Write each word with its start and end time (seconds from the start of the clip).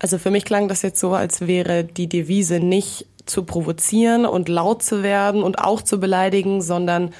Also 0.00 0.16
für 0.16 0.30
mich 0.30 0.46
klang 0.46 0.66
das 0.66 0.80
jetzt 0.82 0.98
so, 0.98 1.12
als 1.12 1.46
wäre 1.46 1.84
die 1.84 2.08
Devise 2.08 2.58
nicht 2.58 3.06
zu 3.26 3.44
provozieren 3.44 4.24
und 4.24 4.48
laut 4.48 4.82
zu 4.82 5.02
werden 5.02 5.42
und 5.42 5.58
auch 5.58 5.82
zu 5.82 6.00
beleidigen, 6.00 6.62
sondern 6.62 7.12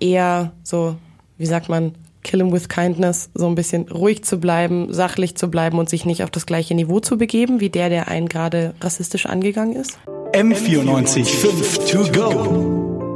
eher 0.00 0.52
so, 0.64 0.96
wie 1.38 1.46
sagt 1.46 1.68
man, 1.68 1.94
kill 2.24 2.40
him 2.40 2.52
with 2.52 2.68
kindness, 2.68 3.30
so 3.34 3.46
ein 3.46 3.54
bisschen 3.54 3.88
ruhig 3.88 4.24
zu 4.24 4.38
bleiben, 4.38 4.92
sachlich 4.92 5.36
zu 5.36 5.48
bleiben 5.48 5.78
und 5.78 5.88
sich 5.88 6.04
nicht 6.04 6.24
auf 6.24 6.30
das 6.30 6.46
gleiche 6.46 6.74
Niveau 6.74 6.98
zu 6.98 7.16
begeben, 7.16 7.60
wie 7.60 7.70
der, 7.70 7.88
der 7.90 8.08
einen 8.08 8.28
gerade 8.28 8.74
rassistisch 8.80 9.26
angegangen 9.26 9.76
ist? 9.76 9.96
M94 10.32 11.24
5 11.24 11.90
to 11.90 11.98
go. 12.10 13.14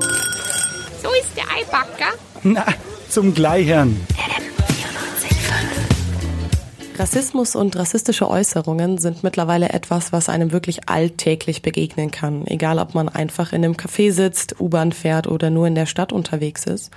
So 1.03 1.09
ist 1.11 1.37
der 1.37 1.45
Eibacker. 1.59 2.15
Na, 2.45 2.65
zum 3.09 3.35
Gleichern. 3.35 3.97
Rassismus 7.01 7.57
und 7.57 7.77
rassistische 7.77 8.29
Äußerungen 8.29 8.99
sind 8.99 9.23
mittlerweile 9.23 9.71
etwas, 9.71 10.13
was 10.13 10.29
einem 10.29 10.53
wirklich 10.53 10.91
alltäglich 10.91 11.63
begegnen 11.63 12.11
kann. 12.11 12.47
Egal, 12.47 12.79
ob 12.79 12.95
man 12.95 13.09
einfach 13.09 13.55
in 13.55 13.65
einem 13.65 13.73
Café 13.73 14.13
sitzt, 14.13 14.61
U-Bahn 14.61 14.93
fährt 14.93 15.27
oder 15.27 15.49
nur 15.49 15.67
in 15.67 15.75
der 15.75 15.87
Stadt 15.87 16.13
unterwegs 16.13 16.67
ist. 16.67 16.91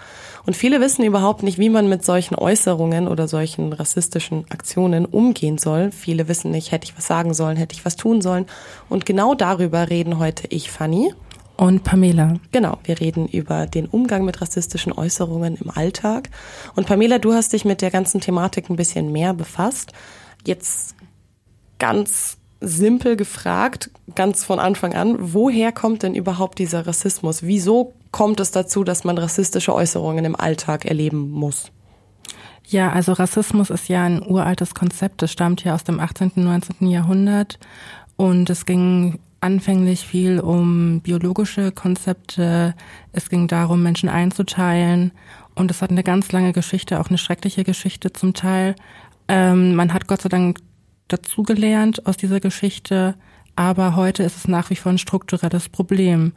Und 0.45 0.57
viele 0.57 0.81
wissen 0.81 1.05
überhaupt 1.05 1.41
nicht, 1.41 1.57
wie 1.57 1.69
man 1.69 1.87
mit 1.87 2.03
solchen 2.03 2.35
Äußerungen 2.35 3.07
oder 3.07 3.29
solchen 3.29 3.71
rassistischen 3.71 4.43
Aktionen 4.49 5.05
umgehen 5.05 5.57
soll. 5.57 5.89
Viele 5.93 6.27
wissen 6.27 6.51
nicht, 6.51 6.73
hätte 6.73 6.83
ich 6.83 6.97
was 6.97 7.07
sagen 7.07 7.33
sollen, 7.33 7.55
hätte 7.55 7.73
ich 7.73 7.85
was 7.85 7.95
tun 7.95 8.21
sollen. 8.21 8.45
Und 8.89 9.05
genau 9.05 9.35
darüber 9.35 9.89
reden 9.89 10.19
heute 10.19 10.47
ich, 10.49 10.69
Fanny. 10.69 11.13
Und 11.55 11.83
Pamela. 11.83 12.35
Genau, 12.51 12.79
wir 12.83 12.99
reden 12.99 13.27
über 13.27 13.67
den 13.67 13.85
Umgang 13.85 14.25
mit 14.25 14.41
rassistischen 14.41 14.91
Äußerungen 14.91 15.55
im 15.55 15.69
Alltag. 15.69 16.29
Und 16.75 16.87
Pamela, 16.87 17.19
du 17.19 17.33
hast 17.33 17.53
dich 17.53 17.63
mit 17.63 17.81
der 17.81 17.91
ganzen 17.91 18.21
Thematik 18.21 18.69
ein 18.69 18.75
bisschen 18.75 19.11
mehr 19.11 19.33
befasst. 19.33 19.93
Jetzt 20.45 20.95
ganz 21.77 22.37
simpel 22.59 23.15
gefragt, 23.17 23.91
ganz 24.15 24.43
von 24.43 24.57
Anfang 24.57 24.93
an, 24.93 25.17
woher 25.19 25.71
kommt 25.71 26.03
denn 26.03 26.15
überhaupt 26.15 26.59
dieser 26.59 26.87
Rassismus? 26.87 27.43
Wieso 27.43 27.93
kommt 28.11 28.39
es 28.39 28.51
dazu, 28.51 28.83
dass 28.83 29.03
man 29.03 29.17
rassistische 29.17 29.75
Äußerungen 29.75 30.25
im 30.25 30.35
Alltag 30.35 30.85
erleben 30.85 31.29
muss? 31.29 31.71
Ja, 32.65 32.91
also 32.91 33.11
Rassismus 33.11 33.69
ist 33.69 33.89
ja 33.89 34.03
ein 34.03 34.25
uraltes 34.25 34.73
Konzept. 34.73 35.21
Es 35.21 35.31
stammt 35.31 35.63
ja 35.63 35.75
aus 35.75 35.83
dem 35.83 35.99
18., 35.99 36.31
und 36.35 36.45
19. 36.45 36.87
Jahrhundert 36.87 37.59
und 38.15 38.49
es 38.49 38.65
ging 38.65 39.19
anfänglich 39.43 40.07
viel 40.07 40.39
um 40.39 41.01
biologische 41.01 41.71
Konzepte. 41.71 42.73
Es 43.11 43.29
ging 43.29 43.47
darum, 43.47 43.83
Menschen 43.83 44.09
einzuteilen. 44.09 45.11
Und 45.53 45.69
es 45.69 45.81
hat 45.81 45.91
eine 45.91 46.03
ganz 46.03 46.31
lange 46.31 46.53
Geschichte, 46.53 46.99
auch 46.99 47.09
eine 47.09 47.17
schreckliche 47.17 47.63
Geschichte 47.63 48.11
zum 48.13 48.33
Teil. 48.33 48.75
Ähm, 49.27 49.75
man 49.75 49.93
hat 49.93 50.07
Gott 50.07 50.21
sei 50.21 50.29
Dank 50.29 50.59
dazugelernt 51.09 52.07
aus 52.07 52.17
dieser 52.17 52.39
Geschichte, 52.39 53.15
aber 53.55 53.95
heute 53.95 54.23
ist 54.23 54.37
es 54.37 54.47
nach 54.47 54.69
wie 54.69 54.75
vor 54.75 54.91
ein 54.91 54.97
strukturelles 54.97 55.69
Problem. 55.69 56.33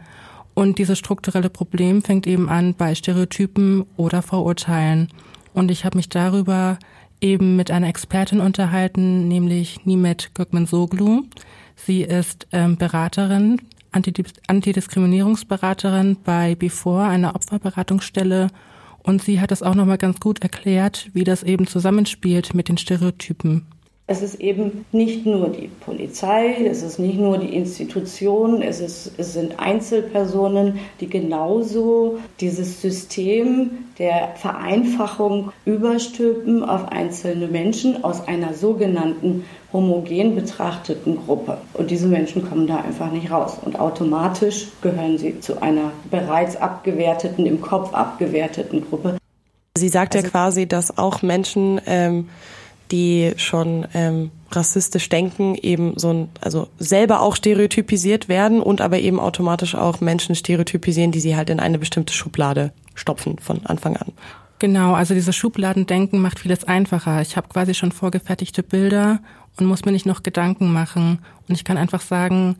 Und 0.54 0.78
dieses 0.78 0.98
strukturelle 0.98 1.50
Problem 1.50 2.02
fängt 2.02 2.26
eben 2.26 2.48
an 2.48 2.74
bei 2.74 2.94
Stereotypen 2.94 3.84
oder 3.96 4.22
Vorurteilen. 4.22 5.08
Und 5.54 5.70
ich 5.70 5.84
habe 5.84 5.96
mich 5.96 6.08
darüber 6.08 6.78
eben 7.20 7.56
mit 7.56 7.70
einer 7.70 7.88
Expertin 7.88 8.40
unterhalten, 8.40 9.28
nämlich 9.28 9.84
Nimet 9.86 10.30
Gökmen-Soglu. 10.34 11.24
Sie 11.76 12.02
ist 12.02 12.46
ähm, 12.52 12.76
Beraterin, 12.76 13.60
Antidiskriminierungsberaterin 13.92 16.16
bei 16.24 16.54
Before, 16.54 17.04
einer 17.04 17.34
Opferberatungsstelle. 17.34 18.48
Und 19.02 19.22
sie 19.22 19.40
hat 19.40 19.52
es 19.52 19.62
auch 19.62 19.74
nochmal 19.74 19.98
ganz 19.98 20.18
gut 20.18 20.42
erklärt, 20.42 21.10
wie 21.12 21.24
das 21.24 21.42
eben 21.42 21.66
zusammenspielt 21.66 22.54
mit 22.54 22.68
den 22.68 22.78
Stereotypen. 22.78 23.66
Es 24.08 24.22
ist 24.22 24.36
eben 24.36 24.86
nicht 24.92 25.26
nur 25.26 25.48
die 25.48 25.66
Polizei, 25.66 26.64
es 26.64 26.84
ist 26.84 27.00
nicht 27.00 27.18
nur 27.18 27.38
die 27.38 27.52
Institution, 27.56 28.62
es, 28.62 28.78
ist, 28.78 29.10
es 29.16 29.32
sind 29.32 29.58
Einzelpersonen, 29.58 30.78
die 31.00 31.08
genauso 31.08 32.20
dieses 32.38 32.80
System 32.80 33.70
der 33.98 34.36
Vereinfachung 34.36 35.50
überstülpen 35.64 36.62
auf 36.62 36.86
einzelne 36.92 37.48
Menschen 37.48 38.04
aus 38.04 38.28
einer 38.28 38.54
sogenannten 38.54 39.44
homogen 39.72 40.36
betrachteten 40.36 41.18
Gruppe. 41.26 41.58
Und 41.74 41.90
diese 41.90 42.06
Menschen 42.06 42.48
kommen 42.48 42.68
da 42.68 42.76
einfach 42.76 43.10
nicht 43.10 43.32
raus. 43.32 43.58
Und 43.64 43.80
automatisch 43.80 44.68
gehören 44.82 45.18
sie 45.18 45.40
zu 45.40 45.60
einer 45.60 45.90
bereits 46.12 46.56
abgewerteten, 46.56 47.44
im 47.44 47.60
Kopf 47.60 47.92
abgewerteten 47.92 48.88
Gruppe. 48.88 49.16
Sie 49.76 49.88
sagt 49.88 50.14
also, 50.14 50.24
ja 50.24 50.30
quasi, 50.30 50.66
dass 50.68 50.96
auch 50.96 51.22
Menschen 51.22 51.80
ähm, 51.86 52.28
die 52.90 53.32
schon 53.36 53.86
ähm, 53.94 54.30
rassistisch 54.50 55.08
denken, 55.08 55.54
eben 55.56 55.98
so 55.98 56.12
ein, 56.12 56.28
also 56.40 56.68
selber 56.78 57.20
auch 57.20 57.36
stereotypisiert 57.36 58.28
werden 58.28 58.60
und 58.60 58.80
aber 58.80 58.98
eben 58.98 59.18
automatisch 59.18 59.74
auch 59.74 60.00
Menschen 60.00 60.34
stereotypisieren, 60.34 61.12
die 61.12 61.20
sie 61.20 61.36
halt 61.36 61.50
in 61.50 61.60
eine 61.60 61.78
bestimmte 61.78 62.12
Schublade 62.12 62.72
stopfen 62.94 63.38
von 63.38 63.66
Anfang 63.66 63.96
an. 63.96 64.12
Genau, 64.58 64.94
also 64.94 65.12
dieses 65.12 65.36
Schubladendenken 65.36 66.20
macht 66.20 66.38
vieles 66.38 66.64
einfacher. 66.64 67.20
Ich 67.20 67.36
habe 67.36 67.48
quasi 67.48 67.74
schon 67.74 67.92
vorgefertigte 67.92 68.62
Bilder 68.62 69.20
und 69.58 69.66
muss 69.66 69.84
mir 69.84 69.92
nicht 69.92 70.06
noch 70.06 70.22
Gedanken 70.22 70.72
machen. 70.72 71.18
Und 71.48 71.54
ich 71.54 71.64
kann 71.64 71.76
einfach 71.76 72.00
sagen, 72.00 72.56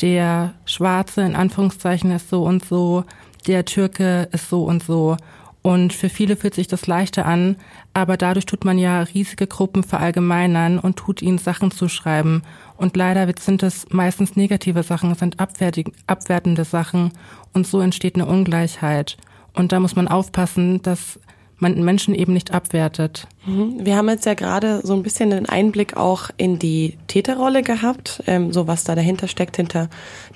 der 0.00 0.54
Schwarze 0.64 1.22
in 1.22 1.34
Anführungszeichen 1.34 2.12
ist 2.12 2.30
so 2.30 2.44
und 2.44 2.64
so, 2.64 3.04
der 3.46 3.64
Türke 3.64 4.28
ist 4.32 4.48
so 4.48 4.64
und 4.64 4.82
so. 4.82 5.16
Und 5.62 5.92
für 5.92 6.08
viele 6.08 6.36
fühlt 6.36 6.54
sich 6.54 6.68
das 6.68 6.86
leichter 6.86 7.26
an, 7.26 7.56
aber 7.92 8.16
dadurch 8.16 8.46
tut 8.46 8.64
man 8.64 8.78
ja 8.78 9.02
riesige 9.02 9.46
Gruppen 9.46 9.82
verallgemeinern 9.82 10.78
und 10.78 10.96
tut 10.96 11.20
ihnen 11.20 11.38
Sachen 11.38 11.70
zuschreiben. 11.70 12.42
Und 12.78 12.96
leider 12.96 13.30
sind 13.38 13.62
es 13.62 13.86
meistens 13.90 14.36
negative 14.36 14.82
Sachen, 14.82 15.14
sind 15.14 15.38
abwertende 15.38 16.64
Sachen 16.64 17.12
und 17.52 17.66
so 17.66 17.80
entsteht 17.80 18.14
eine 18.14 18.26
Ungleichheit. 18.26 19.18
Und 19.52 19.72
da 19.72 19.80
muss 19.80 19.96
man 19.96 20.08
aufpassen, 20.08 20.80
dass 20.80 21.20
man 21.60 21.82
Menschen 21.84 22.14
eben 22.14 22.32
nicht 22.32 22.52
abwertet. 22.52 23.28
Mhm. 23.46 23.84
Wir 23.84 23.96
haben 23.96 24.08
jetzt 24.08 24.26
ja 24.26 24.34
gerade 24.34 24.80
so 24.82 24.94
ein 24.94 25.02
bisschen 25.02 25.30
den 25.30 25.48
Einblick 25.48 25.96
auch 25.96 26.30
in 26.36 26.58
die 26.58 26.98
Täterrolle 27.06 27.62
gehabt, 27.62 28.22
ähm, 28.26 28.52
so 28.52 28.66
was 28.66 28.84
da 28.84 28.94
dahinter 28.94 29.28
steckt, 29.28 29.56
hinter 29.56 29.88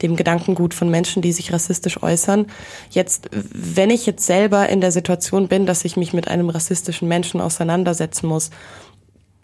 dem 0.02 0.16
Gedankengut 0.16 0.74
von 0.74 0.90
Menschen, 0.90 1.22
die 1.22 1.32
sich 1.32 1.52
rassistisch 1.52 2.02
äußern. 2.02 2.46
Jetzt, 2.90 3.30
wenn 3.32 3.90
ich 3.90 4.06
jetzt 4.06 4.26
selber 4.26 4.68
in 4.68 4.80
der 4.80 4.92
Situation 4.92 5.48
bin, 5.48 5.66
dass 5.66 5.84
ich 5.84 5.96
mich 5.96 6.12
mit 6.12 6.28
einem 6.28 6.50
rassistischen 6.50 7.08
Menschen 7.08 7.40
auseinandersetzen 7.40 8.26
muss, 8.26 8.50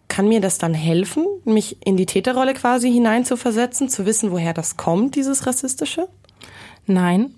kann 0.08 0.28
mir 0.28 0.40
das 0.40 0.58
dann 0.58 0.74
helfen, 0.74 1.24
mich 1.44 1.78
in 1.86 1.96
die 1.96 2.06
Täterrolle 2.06 2.52
quasi 2.52 2.92
hineinzuversetzen, 2.92 3.88
zu 3.88 4.06
wissen, 4.06 4.32
woher 4.32 4.52
das 4.52 4.76
kommt, 4.76 5.14
dieses 5.14 5.46
Rassistische? 5.46 6.08
Nein, 6.86 7.34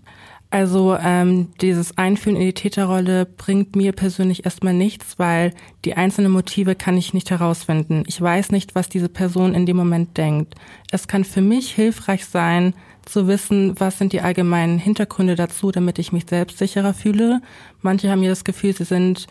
also 0.52 0.96
ähm, 1.00 1.48
dieses 1.60 1.96
Einfühlen 1.96 2.36
in 2.36 2.46
die 2.46 2.52
Täterrolle 2.52 3.24
bringt 3.26 3.74
mir 3.74 3.92
persönlich 3.92 4.44
erstmal 4.44 4.74
nichts, 4.74 5.18
weil 5.18 5.52
die 5.84 5.94
einzelnen 5.94 6.30
Motive 6.30 6.74
kann 6.74 6.96
ich 6.96 7.14
nicht 7.14 7.30
herausfinden. 7.30 8.04
Ich 8.06 8.20
weiß 8.20 8.50
nicht, 8.52 8.74
was 8.74 8.88
diese 8.88 9.08
Person 9.08 9.54
in 9.54 9.66
dem 9.66 9.76
Moment 9.76 10.16
denkt. 10.16 10.54
Es 10.90 11.08
kann 11.08 11.24
für 11.24 11.40
mich 11.40 11.72
hilfreich 11.72 12.26
sein, 12.26 12.74
zu 13.04 13.26
wissen, 13.26 13.74
was 13.80 13.98
sind 13.98 14.12
die 14.12 14.20
allgemeinen 14.20 14.78
Hintergründe 14.78 15.34
dazu, 15.34 15.72
damit 15.72 15.98
ich 15.98 16.12
mich 16.12 16.26
selbst 16.28 16.58
sicherer 16.58 16.94
fühle. 16.94 17.40
Manche 17.80 18.10
haben 18.10 18.20
mir 18.20 18.30
das 18.30 18.44
Gefühl, 18.44 18.74
sie 18.74 18.84
sind 18.84 19.26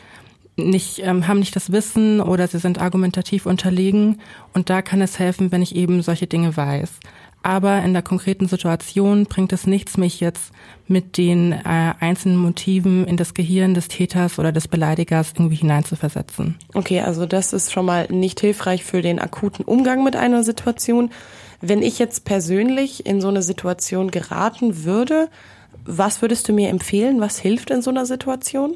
nicht, 0.57 0.99
ähm, 0.99 1.27
haben 1.27 1.39
nicht 1.39 1.55
das 1.55 1.71
Wissen 1.71 2.19
oder 2.19 2.47
sie 2.47 2.59
sind 2.59 2.79
argumentativ 2.79 3.45
unterlegen. 3.45 4.21
Und 4.53 4.69
da 4.69 4.81
kann 4.81 5.01
es 5.01 5.19
helfen, 5.19 5.51
wenn 5.51 5.61
ich 5.61 5.75
eben 5.75 6.01
solche 6.01 6.27
Dinge 6.27 6.55
weiß. 6.57 6.91
Aber 7.43 7.81
in 7.81 7.93
der 7.93 8.03
konkreten 8.03 8.47
Situation 8.47 9.25
bringt 9.25 9.51
es 9.51 9.65
nichts, 9.65 9.97
mich 9.97 10.19
jetzt 10.19 10.51
mit 10.87 11.17
den 11.17 11.53
äh, 11.53 11.93
einzelnen 11.99 12.37
Motiven 12.37 13.07
in 13.07 13.17
das 13.17 13.33
Gehirn 13.33 13.73
des 13.73 13.87
Täters 13.87 14.37
oder 14.37 14.51
des 14.51 14.67
Beleidigers 14.67 15.33
irgendwie 15.35 15.55
hineinzuversetzen. 15.55 16.57
Okay, 16.73 17.01
also 17.01 17.25
das 17.25 17.53
ist 17.53 17.71
schon 17.71 17.85
mal 17.85 18.07
nicht 18.11 18.39
hilfreich 18.39 18.83
für 18.83 19.01
den 19.01 19.19
akuten 19.19 19.65
Umgang 19.65 20.03
mit 20.03 20.15
einer 20.15 20.43
Situation. 20.43 21.11
Wenn 21.61 21.81
ich 21.81 21.97
jetzt 21.97 22.25
persönlich 22.25 23.05
in 23.05 23.21
so 23.21 23.29
eine 23.29 23.41
Situation 23.41 24.11
geraten 24.11 24.83
würde, 24.83 25.29
was 25.83 26.21
würdest 26.21 26.47
du 26.47 26.53
mir 26.53 26.69
empfehlen? 26.69 27.21
Was 27.21 27.39
hilft 27.39 27.71
in 27.71 27.81
so 27.81 27.89
einer 27.89 28.05
Situation? 28.05 28.75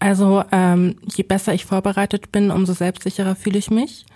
Also 0.00 0.44
ähm, 0.52 0.96
je 1.14 1.24
besser 1.24 1.54
ich 1.54 1.64
vorbereitet 1.64 2.32
bin, 2.32 2.50
umso 2.50 2.72
selbstsicherer 2.72 3.34
fühle 3.36 3.58
ich 3.58 3.70
mich. 3.70 4.06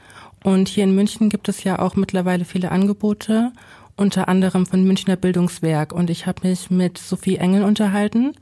Und 0.42 0.68
hier 0.68 0.84
in 0.84 0.94
München 0.94 1.28
gibt 1.28 1.48
es 1.48 1.64
ja 1.64 1.78
auch 1.78 1.94
mittlerweile 1.94 2.44
viele 2.44 2.72
Angebote, 2.72 3.52
unter 3.96 4.28
anderem 4.28 4.66
von 4.66 4.84
Münchner 4.84 5.16
Bildungswerk. 5.16 5.92
Und 5.92 6.10
ich 6.10 6.26
habe 6.26 6.48
mich 6.48 6.70
mit 6.70 6.98
Sophie 6.98 7.36
Engel 7.36 7.62
unterhalten. 7.62 8.34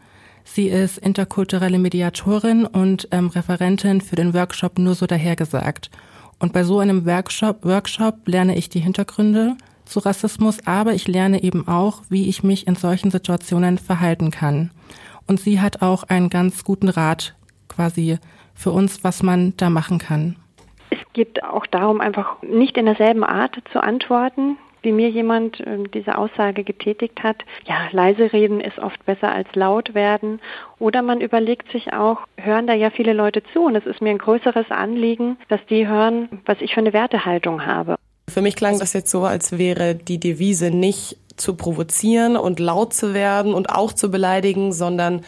Sie 0.45 0.69
ist 0.69 0.99
interkulturelle 0.99 1.79
Mediatorin 1.79 2.65
und 2.65 3.09
ähm, 3.11 3.29
Referentin 3.29 4.01
für 4.01 4.17
den 4.17 4.33
Workshop 4.33 4.79
Nur 4.79 4.95
so 4.95 5.07
dahergesagt. 5.07 5.91
Und 6.39 6.55
bei 6.55 6.65
so 6.65 6.79
einem 6.79 7.05
Workshop, 7.05 7.65
Workshop 7.65 8.27
lerne 8.27 8.57
ich 8.57 8.71
die 8.71 8.81
Hintergründe 8.81 9.57
zu 9.85 9.99
Rassismus, 9.99 10.59
aber 10.65 10.95
ich 10.95 11.07
lerne 11.07 11.43
eben 11.43 11.69
auch, 11.69 12.03
wie 12.09 12.29
ich 12.29 12.43
mich 12.43 12.67
in 12.67 12.77
solchen 12.77 13.11
Situationen 13.11 13.77
verhalten 13.77 14.31
kann. 14.31 14.71
Und 15.27 15.41
sie 15.41 15.61
hat 15.61 15.83
auch 15.83 16.05
einen 16.05 16.31
ganz 16.31 16.65
guten 16.65 16.89
Rat 16.89 17.35
quasi 17.69 18.19
für 18.55 18.71
uns, 18.71 19.05
was 19.05 19.23
man 19.23 19.55
da 19.59 19.69
machen 19.69 19.99
kann 19.99 20.37
geht 21.13 21.43
auch 21.45 21.67
darum, 21.67 22.01
einfach 22.01 22.43
nicht 22.43 22.77
in 22.77 22.87
derselben 22.87 23.25
Art 23.25 23.57
zu 23.73 23.83
antworten, 23.83 24.57
wie 24.83 24.93
mir 24.93 25.11
jemand 25.11 25.61
äh, 25.61 25.79
diese 25.93 26.17
Aussage 26.17 26.65
getätigt 26.65 27.23
hat, 27.23 27.37
ja, 27.67 27.89
leise 27.93 28.33
reden 28.33 28.61
ist 28.61 28.79
oft 28.79 29.05
besser 29.05 29.33
als 29.33 29.49
laut 29.55 29.95
werden. 29.95 30.41
Oder 30.79 31.03
man 31.03 31.21
überlegt 31.21 31.71
sich 31.73 31.93
auch, 31.93 32.19
hören 32.37 32.67
da 32.67 32.75
ja 32.75 32.91
viele 32.91 33.13
Leute 33.13 33.43
zu 33.53 33.65
und 33.65 33.77
es 33.77 33.87
ist 33.87 34.01
mir 34.01 34.11
ein 34.11 34.19
größeres 34.19 34.71
Anliegen, 34.71 35.37
dass 35.49 35.61
die 35.69 35.87
hören, 35.87 36.29
was 36.47 36.61
ich 36.61 36.75
für 36.75 36.81
eine 36.81 36.93
Wertehaltung 36.93 37.67
habe. 37.67 37.97
Für 38.29 38.43
mich 38.43 38.57
klang 38.57 38.79
das 38.79 38.93
jetzt 38.93 39.11
so, 39.11 39.23
als 39.25 39.59
wäre 39.59 39.95
die 39.95 40.19
Devise 40.21 40.71
nicht 40.71 41.17
zu 41.37 41.57
provozieren 41.57 42.37
und 42.37 42.61
laut 42.61 42.95
zu 42.95 43.13
werden 43.13 43.55
und 43.55 43.71
auch 43.71 43.93
zu 43.93 44.11
beleidigen, 44.11 44.73
sondern 44.73 45.25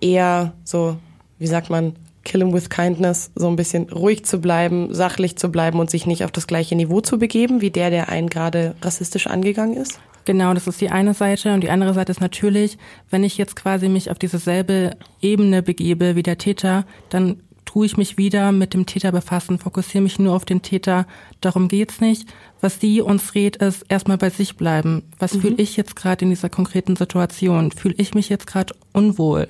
eher 0.00 0.52
so, 0.64 0.96
wie 1.38 1.46
sagt 1.46 1.70
man, 1.70 1.96
kill 2.26 2.42
him 2.42 2.52
with 2.52 2.68
kindness, 2.68 3.30
so 3.34 3.48
ein 3.48 3.56
bisschen 3.56 3.88
ruhig 3.88 4.26
zu 4.26 4.38
bleiben, 4.38 4.92
sachlich 4.92 5.36
zu 5.36 5.48
bleiben 5.48 5.80
und 5.80 5.88
sich 5.88 6.06
nicht 6.06 6.24
auf 6.24 6.32
das 6.32 6.46
gleiche 6.46 6.76
Niveau 6.76 7.00
zu 7.00 7.18
begeben, 7.18 7.62
wie 7.62 7.70
der, 7.70 7.88
der 7.88 8.10
einen 8.10 8.28
gerade 8.28 8.74
rassistisch 8.82 9.26
angegangen 9.26 9.76
ist? 9.76 9.98
Genau, 10.26 10.52
das 10.52 10.66
ist 10.66 10.80
die 10.80 10.90
eine 10.90 11.14
Seite. 11.14 11.54
Und 11.54 11.62
die 11.62 11.70
andere 11.70 11.94
Seite 11.94 12.10
ist 12.10 12.20
natürlich, 12.20 12.78
wenn 13.10 13.22
ich 13.22 13.38
jetzt 13.38 13.54
quasi 13.54 13.88
mich 13.88 14.10
auf 14.10 14.18
diese 14.18 14.38
selbe 14.38 14.96
Ebene 15.22 15.62
begebe 15.62 16.16
wie 16.16 16.24
der 16.24 16.36
Täter, 16.36 16.84
dann 17.08 17.40
tue 17.64 17.86
ich 17.86 17.96
mich 17.96 18.18
wieder 18.18 18.50
mit 18.50 18.74
dem 18.74 18.86
Täter 18.86 19.12
befassen, 19.12 19.58
fokussiere 19.58 20.02
mich 20.02 20.18
nur 20.18 20.34
auf 20.34 20.44
den 20.44 20.62
Täter. 20.62 21.06
Darum 21.40 21.68
geht's 21.68 22.00
nicht. 22.00 22.28
Was 22.60 22.80
die 22.80 23.00
uns 23.00 23.34
rät, 23.34 23.56
ist 23.56 23.84
erstmal 23.88 24.18
bei 24.18 24.30
sich 24.30 24.56
bleiben. 24.56 25.02
Was 25.18 25.34
mhm. 25.34 25.40
fühle 25.42 25.56
ich 25.58 25.76
jetzt 25.76 25.94
gerade 25.94 26.24
in 26.24 26.30
dieser 26.30 26.48
konkreten 26.48 26.96
Situation? 26.96 27.70
Fühle 27.70 27.94
ich 27.98 28.14
mich 28.14 28.28
jetzt 28.28 28.48
gerade 28.48 28.74
unwohl? 28.92 29.48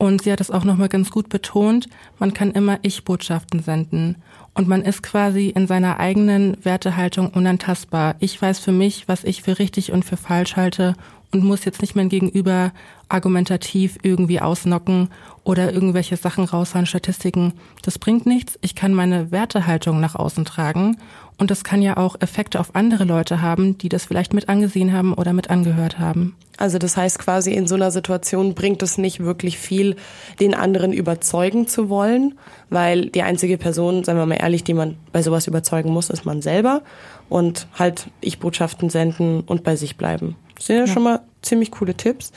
Und 0.00 0.22
sie 0.22 0.32
hat 0.32 0.40
es 0.40 0.50
auch 0.50 0.64
nochmal 0.64 0.88
ganz 0.88 1.10
gut 1.10 1.28
betont, 1.28 1.86
man 2.18 2.32
kann 2.32 2.52
immer 2.52 2.78
Ich-Botschaften 2.80 3.62
senden. 3.62 4.16
Und 4.54 4.66
man 4.66 4.80
ist 4.80 5.02
quasi 5.02 5.50
in 5.50 5.66
seiner 5.66 6.00
eigenen 6.00 6.56
Wertehaltung 6.64 7.28
unantastbar. 7.28 8.14
Ich 8.18 8.40
weiß 8.40 8.60
für 8.60 8.72
mich, 8.72 9.08
was 9.08 9.24
ich 9.24 9.42
für 9.42 9.58
richtig 9.58 9.92
und 9.92 10.06
für 10.06 10.16
falsch 10.16 10.56
halte 10.56 10.94
und 11.32 11.44
muss 11.44 11.66
jetzt 11.66 11.82
nicht 11.82 11.96
mein 11.96 12.08
Gegenüber 12.08 12.72
argumentativ 13.10 13.98
irgendwie 14.02 14.40
ausnocken 14.40 15.10
oder 15.44 15.70
irgendwelche 15.70 16.16
Sachen 16.16 16.44
raushauen, 16.44 16.86
Statistiken. 16.86 17.52
Das 17.82 17.98
bringt 17.98 18.24
nichts. 18.24 18.58
Ich 18.62 18.74
kann 18.74 18.94
meine 18.94 19.30
Wertehaltung 19.30 20.00
nach 20.00 20.14
außen 20.14 20.46
tragen 20.46 20.96
und 21.40 21.50
das 21.50 21.64
kann 21.64 21.80
ja 21.80 21.96
auch 21.96 22.16
Effekte 22.20 22.60
auf 22.60 22.74
andere 22.74 23.04
Leute 23.04 23.40
haben, 23.40 23.78
die 23.78 23.88
das 23.88 24.04
vielleicht 24.04 24.34
mit 24.34 24.48
angesehen 24.48 24.92
haben 24.92 25.14
oder 25.14 25.32
mit 25.32 25.48
angehört 25.48 25.98
haben. 25.98 26.36
Also 26.58 26.78
das 26.78 26.98
heißt 26.98 27.18
quasi 27.18 27.52
in 27.52 27.66
so 27.66 27.74
einer 27.74 27.90
Situation 27.90 28.54
bringt 28.54 28.82
es 28.82 28.98
nicht 28.98 29.20
wirklich 29.20 29.58
viel, 29.58 29.96
den 30.38 30.54
anderen 30.54 30.92
überzeugen 30.92 31.66
zu 31.66 31.88
wollen, 31.88 32.38
weil 32.68 33.06
die 33.06 33.22
einzige 33.22 33.56
Person, 33.56 34.04
sagen 34.04 34.18
wir 34.18 34.26
mal 34.26 34.34
ehrlich, 34.34 34.64
die 34.64 34.74
man 34.74 34.98
bei 35.12 35.22
sowas 35.22 35.46
überzeugen 35.46 35.90
muss, 35.90 36.10
ist 36.10 36.26
man 36.26 36.42
selber 36.42 36.82
und 37.30 37.66
halt 37.78 38.08
ich 38.20 38.38
Botschaften 38.38 38.90
senden 38.90 39.40
und 39.40 39.64
bei 39.64 39.76
sich 39.76 39.96
bleiben. 39.96 40.36
Das 40.60 40.66
sind 40.66 40.76
ja, 40.76 40.84
ja. 40.84 40.92
schon 40.92 41.02
mal 41.02 41.20
ziemlich 41.40 41.70
coole 41.70 41.94
Tipps. 41.94 42.32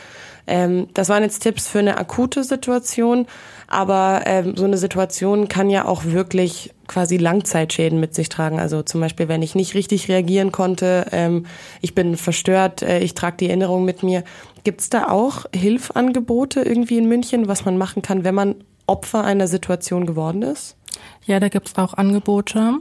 Ähm, 0.48 0.88
das 0.94 1.10
waren 1.10 1.24
jetzt 1.24 1.40
Tipps 1.40 1.68
für 1.68 1.80
eine 1.80 1.98
akute 1.98 2.46
Situation, 2.46 3.28
aber 3.68 4.22
ähm, 4.26 4.56
so 4.56 4.64
eine 4.64 4.78
Situation 4.78 5.50
kann 5.50 5.70
ja 5.70 5.84
auch 5.84 6.06
wirklich 6.06 6.74
quasi 6.88 7.18
Langzeitschäden 7.18 8.00
mit 8.00 8.16
sich 8.16 8.30
tragen. 8.30 8.62
Also 8.62 8.82
zum 8.82 9.02
Beispiel, 9.02 9.28
wenn 9.28 9.42
ich 9.42 9.56
nicht 9.56 9.74
richtig 9.74 10.08
reagieren 10.08 10.54
konnte, 10.54 11.08
ähm, 11.12 11.48
ich 11.82 11.96
bin 11.96 12.16
verstört, 12.16 12.82
äh, 12.82 13.00
ich 13.00 13.14
trage 13.14 13.38
die 13.38 13.48
Erinnerung 13.48 13.84
mit 13.84 14.04
mir. 14.04 14.24
Gibt's 14.64 14.90
da 14.90 15.10
auch 15.10 15.46
Hilfangebote 15.54 16.62
irgendwie 16.62 16.98
in 16.98 17.10
München, 17.10 17.50
was 17.50 17.66
man 17.66 17.78
machen 17.78 18.02
kann, 18.02 18.24
wenn 18.24 18.36
man 18.36 18.56
Opfer 18.88 19.26
einer 19.26 19.50
Situation 19.50 20.06
geworden 20.06 20.44
ist? 20.44 20.78
Ja, 21.26 21.42
da 21.42 21.50
gibt's 21.50 21.76
auch 21.78 21.94
Angebote. 21.94 22.80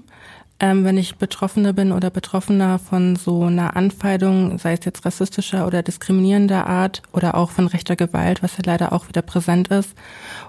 Ähm, 0.62 0.84
wenn 0.84 0.96
ich 0.96 1.16
Betroffene 1.16 1.74
bin 1.74 1.90
oder 1.90 2.08
Betroffener 2.08 2.78
von 2.78 3.16
so 3.16 3.42
einer 3.42 3.74
Anfeindung, 3.74 4.58
sei 4.58 4.74
es 4.74 4.84
jetzt 4.84 5.04
rassistischer 5.04 5.66
oder 5.66 5.82
diskriminierender 5.82 6.68
Art 6.68 7.02
oder 7.12 7.34
auch 7.34 7.50
von 7.50 7.66
rechter 7.66 7.96
Gewalt, 7.96 8.44
was 8.44 8.58
ja 8.58 8.62
leider 8.64 8.92
auch 8.92 9.08
wieder 9.08 9.22
präsent 9.22 9.68
ist. 9.68 9.96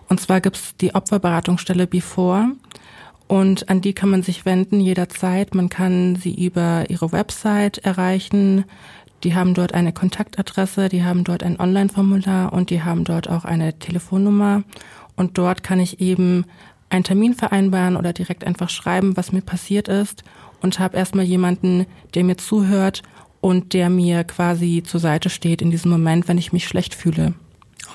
Und 0.10 0.22
zwar 0.22 0.40
gibt's 0.40 0.78
die 0.78 0.94
Opferberatungsstelle 0.94 1.88
Before. 1.88 2.50
Und 3.28 3.70
an 3.70 3.82
die 3.82 3.94
kann 3.94 4.12
man 4.12 4.22
sich 4.22 4.46
wenden 4.46 4.80
jederzeit. 4.82 5.56
Man 5.56 5.70
kann 5.70 6.16
sie 6.16 6.46
über 6.46 6.88
ihre 6.92 7.12
Website 7.12 7.80
erreichen. 7.80 8.66
Die 9.24 9.34
haben 9.34 9.56
dort 9.56 9.74
eine 9.74 9.94
Kontaktadresse, 9.94 10.90
die 10.90 11.04
haben 11.04 11.24
dort 11.24 11.42
ein 11.42 11.60
Online-Formular 11.60 12.54
und 12.54 12.70
die 12.70 12.84
haben 12.84 13.04
dort 13.04 13.28
auch 13.28 13.46
eine 13.46 13.80
Telefonnummer. 13.80 14.62
Und 15.16 15.40
dort 15.40 15.64
kann 15.64 15.80
ich 15.80 16.00
eben 16.00 16.46
einen 16.94 17.04
Termin 17.04 17.34
vereinbaren 17.34 17.98
oder 17.98 18.14
direkt 18.14 18.46
einfach 18.46 18.70
schreiben, 18.70 19.18
was 19.18 19.32
mir 19.32 19.42
passiert 19.42 19.88
ist 19.88 20.24
und 20.62 20.80
habe 20.80 20.98
erstmal 20.98 21.26
jemanden, 21.26 21.86
der 22.14 22.24
mir 22.24 22.38
zuhört 22.38 23.04
und 23.42 23.74
der 23.74 23.90
mir 23.90 24.24
quasi 24.24 24.84
zur 24.86 25.00
Seite 25.00 25.30
steht 25.30 25.62
in 25.62 25.72
diesem 25.72 25.92
Moment, 25.92 26.28
wenn 26.28 26.38
ich 26.38 26.54
mich 26.54 26.68
schlecht 26.68 26.96
fühle. 26.96 27.34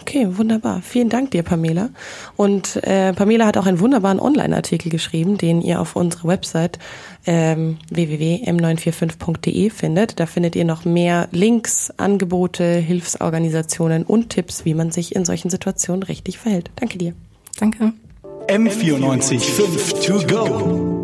Okay, 0.00 0.26
wunderbar. 0.36 0.80
Vielen 0.82 1.08
Dank 1.08 1.32
dir, 1.32 1.42
Pamela. 1.42 1.90
Und 2.36 2.76
äh, 2.84 3.12
Pamela 3.14 3.46
hat 3.46 3.56
auch 3.56 3.66
einen 3.66 3.80
wunderbaren 3.80 4.20
Online-Artikel 4.20 4.90
geschrieben, 4.90 5.38
den 5.38 5.60
ihr 5.60 5.80
auf 5.80 5.96
unserer 5.96 6.28
Website 6.28 6.78
ähm, 7.26 7.78
www.m945.de 7.90 9.70
findet. 9.70 10.20
Da 10.20 10.26
findet 10.26 10.56
ihr 10.56 10.64
noch 10.64 10.84
mehr 10.84 11.28
Links, 11.32 11.92
Angebote, 11.96 12.64
Hilfsorganisationen 12.74 14.04
und 14.04 14.30
Tipps, 14.30 14.64
wie 14.64 14.74
man 14.74 14.92
sich 14.92 15.16
in 15.16 15.24
solchen 15.24 15.50
Situationen 15.50 16.02
richtig 16.02 16.38
verhält. 16.38 16.70
Danke 16.76 16.98
dir. 16.98 17.14
Danke. 17.58 17.92
M94 18.48 19.78
5 19.78 20.02
to 20.04 20.26
go. 20.26 20.97